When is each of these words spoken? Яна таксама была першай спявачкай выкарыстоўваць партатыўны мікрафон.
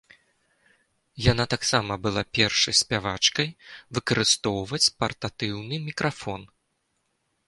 Яна 1.31 1.45
таксама 1.53 1.97
была 2.05 2.23
першай 2.37 2.73
спявачкай 2.81 3.47
выкарыстоўваць 3.97 4.79
партатыўны 5.03 5.75
мікрафон. 5.91 6.41